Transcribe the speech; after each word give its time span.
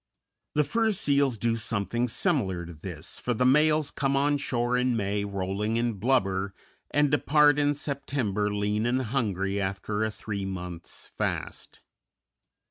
The 0.55 0.63
fur 0.63 0.93
seals 0.93 1.37
do 1.37 1.57
something 1.57 2.07
similar 2.07 2.65
to 2.65 2.73
this, 2.73 3.19
for 3.19 3.35
the 3.35 3.45
males 3.45 3.91
come 3.91 4.15
on 4.15 4.39
shore 4.39 4.75
in 4.75 4.97
May 4.97 5.23
rolling 5.23 5.77
in 5.77 5.93
blubber, 5.93 6.55
and 6.89 7.11
depart 7.11 7.59
in 7.59 7.75
September 7.75 8.51
lean 8.51 8.87
and 8.87 9.03
hungry 9.03 9.61
after 9.61 10.03
a 10.03 10.09
three 10.09 10.43
months' 10.43 11.11
fast. 11.15 11.81